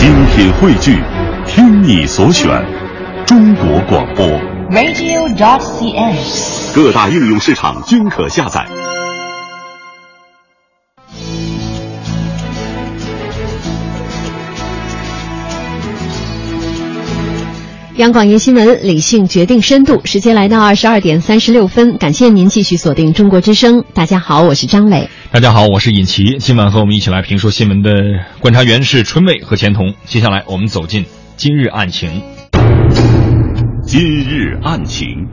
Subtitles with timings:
[0.00, 0.96] 精品汇聚，
[1.46, 2.48] 听你所选，
[3.26, 4.26] 中国广播。
[4.70, 6.74] radio.cn。
[6.74, 8.66] 各大应用市场均可下载。
[17.96, 20.00] 央广夜新闻，理性决定深度。
[20.06, 23.84] 时间来到二十二点三十六分，感谢您继续锁定中国之声。
[23.92, 25.10] 大家好，我是张磊。
[25.32, 26.38] 大家好，我是尹奇。
[26.40, 27.92] 今晚和我们一起来评说新闻的
[28.40, 29.94] 观察员是春妹和钱彤。
[30.04, 31.06] 接下来我们走进
[31.36, 32.20] 今日案情。
[33.84, 35.28] 今日案情，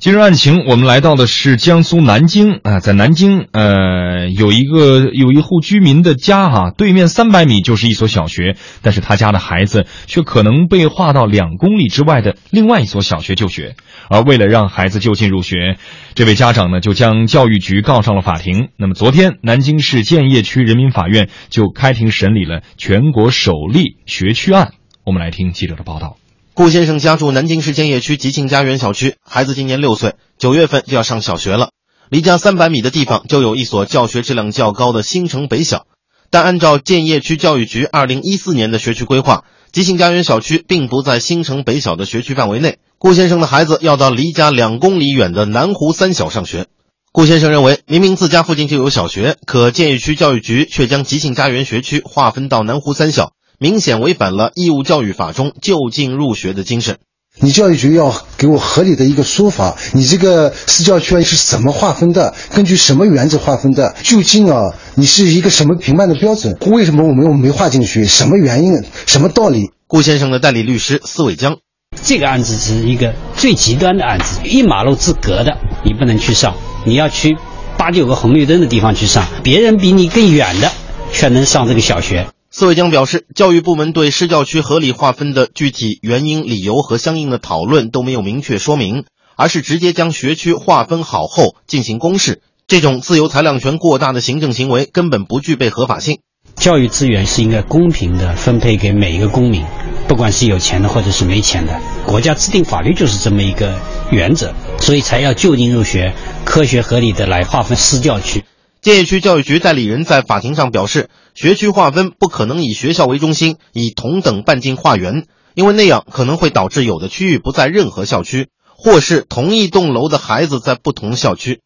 [0.00, 13.74] 今日案情，我们来到的是江苏南京啊，在南京呃有一个有一户居民的家哈、对面三百米就是一所小学，但是他家的孩子却可能被划到两公里之外的另外一所小学就学。
[14.08, 15.78] 而为了让孩子就近入学，
[16.14, 18.68] 这位家长呢就将教育局告上了法庭。
[18.76, 24.74] 那么昨天，南京市建邺区人民法院就开庭审理了全国首例学区案。
[25.04, 26.18] 我们来听记者的报道。
[26.58, 31.70] 顾先生家住南京市建邺区吉庆家园小区，孩子今年六岁，九月份就要上小学了。
[32.10, 35.86] 离家三百米的地方就有一所教学质量较高的新城北小，
[36.30, 42.78] 但按照建邺区教育局二零一四年的学区规划，吉庆家园小区并不在新城北小的学区范围内。
[42.98, 46.66] 顾先生的孩子要到离家两公里远的南湖三小上学。
[47.12, 53.30] 顾先生认为，明明自家附近就有小学，可建邺区教育局却将吉庆家园学区划分到南湖三小。
[53.60, 56.98] 明显违反了义务教育法中就近入学的精神。
[57.40, 62.34] 你教育局要给我合理的一个说法，你这个私教区是怎么划分的？
[62.52, 63.94] 根据什么原则划分的？
[64.02, 66.56] 究竟啊，你是一个什么评判的标准？
[66.66, 68.04] 为什么我们又没划进去？
[68.04, 68.84] 什么原因？
[69.06, 69.70] 什么道理？
[69.86, 71.58] 顾先生的代理律师司伟江，
[72.02, 77.36] 这个案子是一个最极端的案子，一马路之隔的你不能去上，你要去
[77.76, 80.70] 八九个红绿灯的地方去上，别人比你更远的
[81.12, 82.26] 却能上这个小学。
[82.58, 89.04] 司伟江表示，教育部门对市教区合理划分的具体原因、理由和相应的讨论都没有明确说明，
[89.36, 92.42] 而是直接将学区划分好后进行公示。
[92.66, 96.18] 这种自由裁量权过大的行政行为根本不具备合法性。
[96.56, 99.64] 教育资源是应该公平的分配给每一个公民，
[100.08, 101.80] 不管是有钱的或者是没钱的。
[102.06, 103.72] 国家制定法律就是这么一个
[104.10, 106.12] 原则，所以才要就近入学，
[106.44, 108.42] 科学合理的来划分市教区。
[108.80, 111.10] 建邺区教育局代理人在法庭上表示，
[111.40, 121.60] 学区划分不可能以学校为中心，以同等半径划圆，因为那样可能会导致有的区域不在任何校区，或是同一栋楼的孩子在不同校区。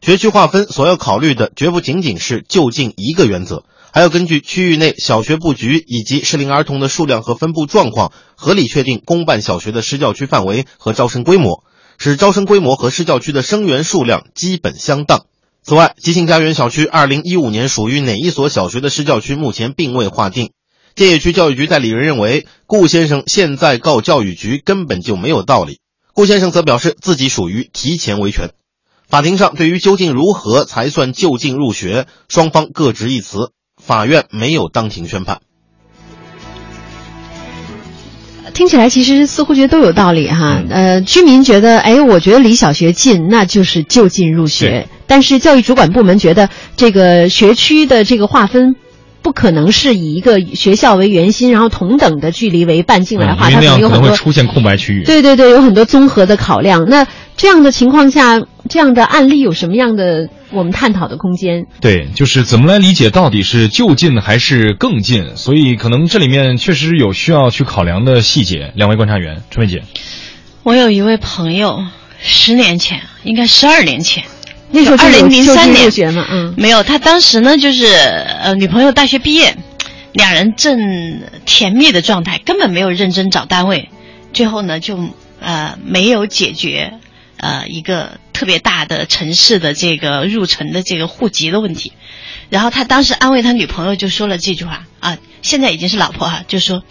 [0.00, 11.64] 学区划分所要考虑的绝不仅仅是就近一个原则，还要根据区域内小学布局以及适龄儿童的数量和分布状况，合理确定公办小学的施教区范围和招生规模，
[11.98, 15.26] 使招生规模和施教区的生源数量基本相当。
[15.68, 20.52] 此外，吉庆家园小区二零一五年属于哪一所小学的市教区目前并未划定。
[20.94, 25.80] 建邺区教育局代理人认为，顾先生现在告教育局根本就没有道理。
[26.14, 28.50] 顾先生则表示自己属于提前维权。
[29.08, 33.50] 法庭上对于究竟如何才算就近入学，双方各执一词，
[33.82, 35.40] 法院没有当庭宣判。
[38.54, 40.62] 听起来其实似乎觉得都有道理哈。
[40.70, 44.88] 呃，居民觉得，哎，我觉得离小学近，那就是就近入学。
[45.06, 48.76] 但是教育主管部门觉得，这个学区的这个划分。
[49.22, 55.02] 不可能是以一个学校为圆心，然后同等的距离为半径来划，嗯、它可能有很多会出现空白区域。
[55.02, 56.88] 对对对，有很多综合的考量。
[56.88, 58.40] 那这样的情况下，
[58.70, 61.64] 这样的案例有什么样的我们探讨的空间？
[61.80, 65.34] 对，就是怎么来理解到底是就近还是更近？
[65.34, 68.70] 所以可能这里面确实有需要去考量的细节。
[68.76, 69.82] 两位观察员，春梅姐，
[70.62, 71.82] 我有一位朋友，
[72.20, 74.22] 十年前，应该十二年前。
[74.70, 79.56] 那时候二零零三年学嘛，嗯，没有，他当时呢就是呃女朋友大学毕业，
[80.12, 83.88] 两人正甜蜜的状态，根本没有认真找单位，
[84.32, 84.98] 最后呢就
[85.40, 86.94] 呃没有解决
[87.36, 91.92] 呃一个特别大的城市的这个入城的这个户籍的问题，
[92.50, 96.82] 然后他当时安慰他女朋友就说了这句话啊，现在已经是老婆哈、啊，就说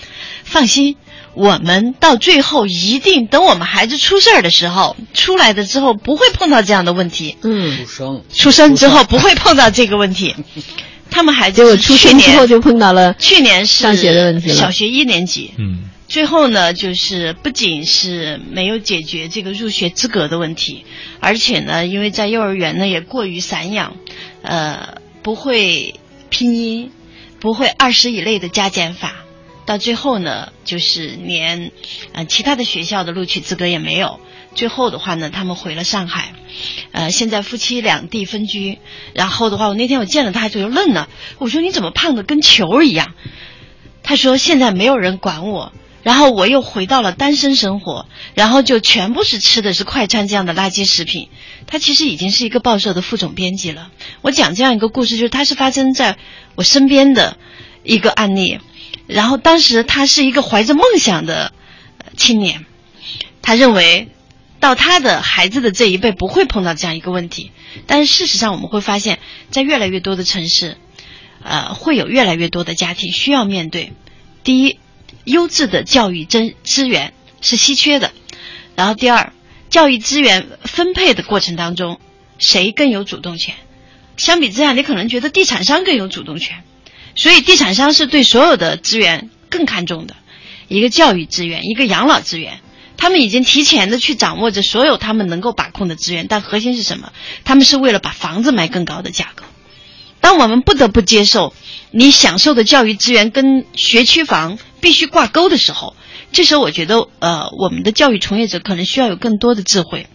[0.44, 0.98] 放心。
[1.34, 7.36] 我们到最后一定等我们孩子出事儿的时候，出来的之后不会碰到这样的问题。
[7.44, 10.34] 嗯，出生出生之后不会碰到这个问题。
[11.12, 15.52] 他们孩子结果出生之后就碰到了去年是上学的问题了，小学一年级。
[15.58, 20.86] 嗯，最后呢，就是不仅是没有解决这个入学资格的问题，
[21.20, 23.98] 而且呢，因为在幼儿园呢也过于散养，
[24.42, 26.00] 呃，不会
[26.30, 26.92] 拼音，
[27.40, 29.26] 不会二十以内的加减法。
[29.66, 31.72] 到最后呢，就是连
[32.12, 34.20] 呃其他的学校的录取资格也没有。
[34.54, 36.36] 最后的话呢，他们回了上海，
[36.92, 38.78] 呃，现在夫妻两地分居。
[39.16, 41.10] 然后的话，我那天我见了他，就愣了。
[41.40, 43.16] 我说你怎么胖的跟球一样？
[44.04, 45.74] 他说现在没有人管我，
[46.06, 48.06] 然后我又回到了单身生活，
[48.36, 51.30] 然后就全部是吃的是快餐这样的垃圾食品。
[51.66, 53.90] 他其实已经是一个报社的副总编辑了。
[54.22, 56.20] 我讲这样一个故事，就是他是发生在
[56.54, 57.38] 我身边的
[57.82, 58.60] 一个案例。
[59.08, 61.52] 然后当时他是一个怀着梦想的
[62.16, 62.68] 青年，
[63.42, 64.10] 他认为。
[64.58, 67.52] 到他的孩子的这一辈不会碰到这样一个问题，
[67.86, 69.20] 但是事实上我们会发现，
[69.52, 70.78] 在越来越多的城市，
[71.44, 73.94] 呃，会有越来越多的家庭需要面对。
[74.44, 74.80] 第一，
[75.26, 78.12] 优质的教育资资源是稀缺的；
[78.76, 79.34] 然后第二，
[79.70, 82.00] 教育资源分配的过程当中，
[82.40, 83.56] 谁更有主动权？
[84.18, 86.64] 相比之下，你可能觉得地产商更有主动权，
[87.16, 90.16] 所以地产商是对所有的资源更看重的，
[90.68, 92.60] 一个教育资源，一个养老资源。
[92.98, 97.12] 他们已经提前的去掌握着所有他们能够把控的资源，但核心是什么？
[97.44, 99.44] 他们是为了把房子卖更高的价格。
[100.26, 101.54] 当我们不得不接受
[101.92, 105.96] 你享受的教育资源跟学区房 必须挂钩的时候，
[106.32, 110.08] 这时候我觉得，呃，我们的教育从业者可能需要有更多的智慧，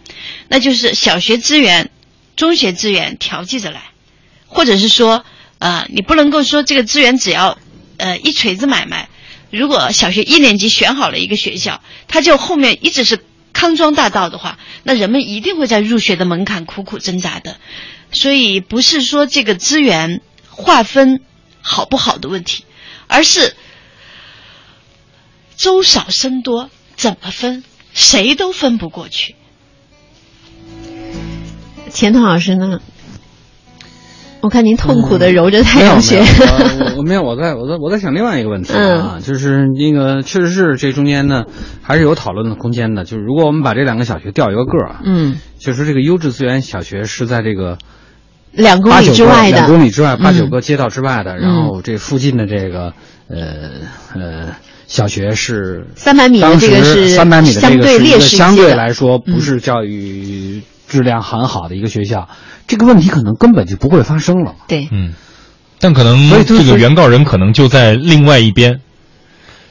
[0.49, 1.91] 那就是小学资源、
[2.35, 3.83] 中学资源调剂着来，
[4.47, 5.23] 或者是说，
[5.59, 7.57] 呃，你不能够说这个资源只要，
[7.95, 9.07] 呃，一锤子买卖。
[9.49, 13.17] 如果小学一年级选好了一个学校，他就后面一直是
[13.53, 17.55] 康庄大道的话，那人们一定会在入学的门槛苦苦挣扎的。
[18.11, 21.21] 所以不是说这个资源划分
[21.61, 22.65] 好不好的问题，
[23.07, 23.53] 而是
[25.55, 27.63] 粥少生多怎么分，
[27.93, 29.35] 谁都分不过去。
[31.89, 32.79] 钱彤老师呢？
[34.41, 36.17] 我看您痛苦的揉着太阳穴。
[36.23, 41.43] 我我没有，我在我在我在想另外一个问题啊，就是那个确实是这中间呢
[41.83, 43.03] 还是有讨论的空间的。
[43.03, 47.77] 就是如果我们把这两个小学调一个个儿啊，嗯，就是这个优质资源小学是在这个
[48.51, 52.93] 两公里之外的两公里之外八九个街道之外的，然后这附近的这个
[53.27, 53.69] 呃
[54.13, 54.55] 呃
[54.87, 62.27] 小学是三百米的这个是三百米的这个是相对来说不是教育质量很好的一个学校。
[62.67, 64.55] 这个问题可能根本就不会发生了。
[64.67, 65.13] 对，嗯，
[65.79, 68.79] 但可能这个原告人可能就在另外一边，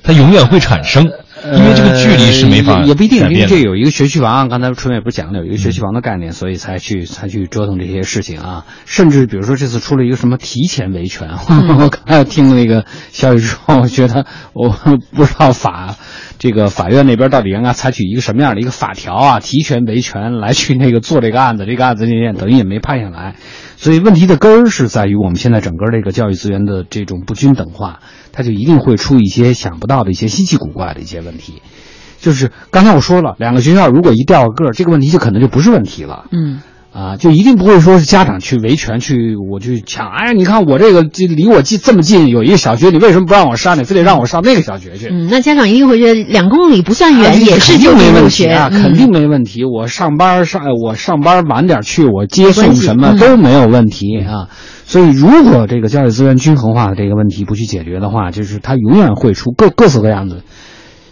[0.03, 1.06] 他永远会产生，
[1.45, 8.65] 因为这个距离是没法也不一定，因为这有一个学区房，刚才春伟不是讲了有一个学区房的概念，所以才去才去折腾这些事情啊。
[8.85, 15.97] 甚至比如说这次出了一个什么提前维权，我刚才听那个消息之后，我觉得我不知道法。
[16.41, 19.41] 这个法院那边到底应该采取一个什么样的一个法条啊？
[19.41, 23.37] 提权维权来去那个做这个案子，这个案子也等于也没判下来，
[23.77, 28.01] 所以问题的根儿是在于我们现在整个这个教育资源的这种不均等化，
[28.33, 31.61] 它就一定会出一些想不到的一些稀奇古怪的一些问题。
[32.21, 36.25] 就是刚才我说了，两个学校如果一调个儿，这个问题就可能就不是问题了。
[36.33, 36.63] 嗯。
[36.93, 40.09] 啊，就一定不会说是家长去维权去，我去抢。
[40.11, 43.79] 哎，你看我这个这离我近这么近，有一个小学，你为什么不让我上？
[43.79, 45.09] 你非得让我上那个小学去？
[45.09, 49.65] 嗯，那家长一定会觉得两公里不算远，也是就没问题啊，肯定没问题。
[49.65, 54.49] 我上班上，我上班晚点去，我接送什么都没有问题啊。
[54.85, 60.43] 所以，如果这个教育资源均衡化的这个问题不去解决的话，就是它永远会出各各色各样的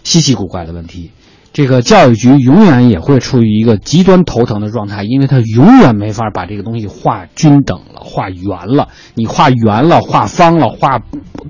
[0.03, 1.11] 稀奇古怪的问题。
[1.51, 8.89] 这个教育局永远也会处于一个极端头疼的状态，因为他永远没法把这个东西画均等了、画圆了。
[9.15, 11.01] 你画圆了、画方了、画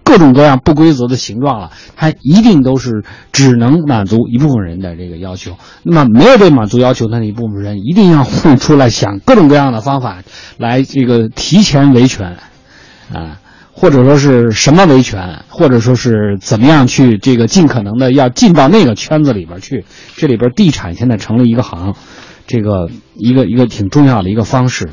[0.03, 5.57] 各种各样不规则的形状了，它一定都是只能满足一部分人的这个要求。
[5.83, 10.23] 那么没有被满足要求的那一部分人，一定要会出来想各种各样的方法
[10.57, 12.37] 来这个提前维权，
[13.13, 13.39] 啊。
[13.71, 19.85] 或者说是什么维权，或者说是怎么样去这个尽可能的要进到那个圈子里边去，
[20.15, 21.95] 这里边地产现在成了一个行，
[22.47, 24.89] 这个一个一个挺重要的一个方式。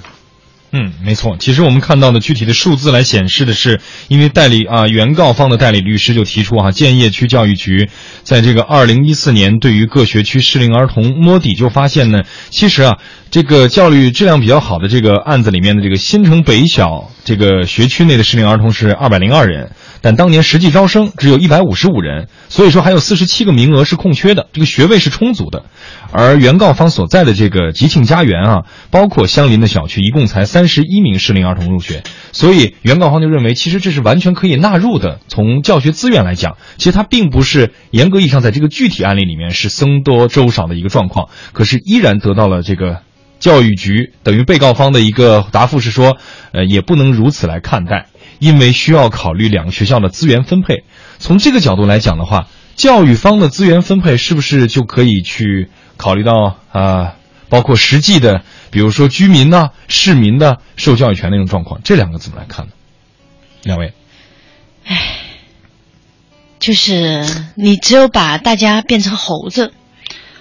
[0.72, 1.36] 嗯，没错。
[1.38, 7.88] 其实我们看到的具体的数字来显示的是，因为代理啊，原告方的代理律师就提出啊，建邺区教育局
[8.24, 12.98] 在这个二零一四年对于各学区适龄儿童摸底，就发现呢，其实啊，
[13.30, 19.72] 这个教育质量比较好的这个案子里面的这个新城北小这个学区内的适龄儿童是二百零二人。
[20.00, 25.64] 但当年实际招生只有一百五十五人，所以说还有四十七个名额是空缺的，这个学位是充足的。
[26.12, 35.18] 而原告方所在的这个吉庆家园啊，包括相邻的小区，一共才三十一名适龄儿童入学，所以原告方就认为，其实这是完全可以纳入的。
[35.26, 43.00] 从教学资源来讲，其实它并不是严格意义上在这个具体案例里面是僧多粥少的一个状况，可是依然得到了这个
[43.38, 46.16] 教育局等于被告方的一个答复是说，
[46.52, 48.06] 呃，也不能如此来看待。
[48.38, 50.84] 因为需要考虑两个学校的资源分配，
[51.18, 57.14] 从这个角度来讲的话，教育方的资源分配是不是就可以去考虑到啊、
[57.48, 62.72] 包括实际的，比如说居民呐、市民的受教育权那种状况，这两个怎么来看呢？
[63.62, 63.94] 两位，
[64.84, 65.18] 唉
[66.58, 67.24] 就是
[67.54, 69.72] 你只有把大家变成猴子，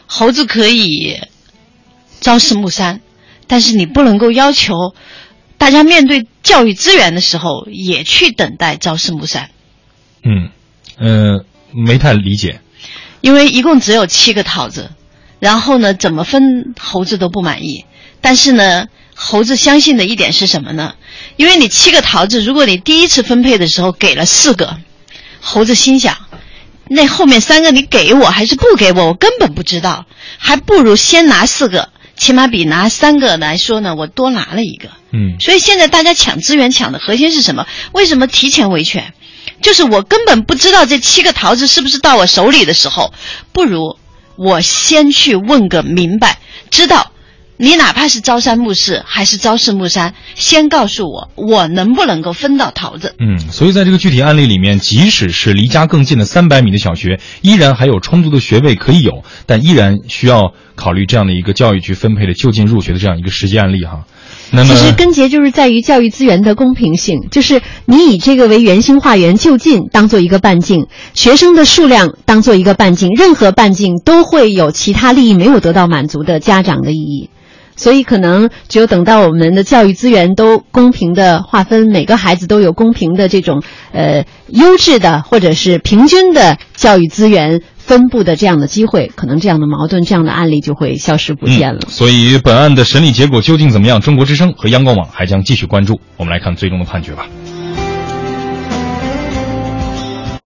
[0.05, 1.21] 猴子可以
[2.25, 3.01] 朝四暮三，
[3.45, 4.95] 但是你不能够要求
[5.59, 9.51] 大家面对教育资源的时候也去等待朝四暮三，
[10.23, 10.49] 嗯，
[10.97, 12.61] 呃，没太理解。
[13.21, 14.89] 因为一共只有七个桃子，
[15.39, 17.85] 然后呢，怎么分猴子都不满意。
[18.21, 20.95] 但是呢，猴子相信的一点是什么呢？
[21.35, 24.77] 因为你七个桃子，如果你第一次分配的时候给了四个，
[25.41, 26.17] 猴子心想，
[26.89, 30.07] 那后面三个你给我还是不给我，我根本不知道，
[30.39, 34.89] 还不如先拿四个，起码比拿三个来说呢，我多拿了一个。
[35.11, 37.65] 嗯所以现在大家抢资源抢的核心是什么？
[37.93, 39.13] 为什么提前维权？
[39.61, 43.13] 就是我根本不知道这七个桃子是不是到我手里的时候，
[43.53, 43.97] 不如
[44.35, 47.11] 我先去问个明白，知道
[47.57, 53.15] 你哪怕是朝三暮四还是朝四暮三，先告诉我我能不能够分到桃子。
[53.19, 64.03] 嗯，所以在这个具体案例里面，即使是离家更近的三百米的小学，依然还有充足的学位可以有，但依然需要考虑这样的一个教育局分配的就近入学的这样一个实际案例哈。
[64.51, 77.29] 那么其，实根结就是在于教育资源的公平性，就是你以这个为圆心化圆就近当做一个半径，学生的数量当做一个半径，任何半径都会有其他利益没有得到满足的家长的意义。
[77.75, 91.81] 所以，可能只有等到我们的教育资源都公平的划分，每个孩子都有公平的这种呃优质的或者是平均的教育资源分布的这样的机会，可能这样的矛盾、这样的案例就会消失不见了。
[91.89, 93.99] 所以本案的审理结果究竟怎么样？
[93.99, 95.99] 中国之声和央广网还将继续关注。
[96.17, 97.27] 我们来看最终的判决吧。